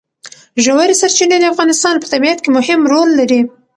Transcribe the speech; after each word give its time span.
ژورې 0.63 0.95
سرچینې 1.01 1.37
د 1.39 1.45
افغانستان 1.53 1.95
په 1.99 2.07
طبیعت 2.13 2.39
کې 2.41 2.49
مهم 2.57 2.81
رول 2.91 3.09
لري. 3.19 3.41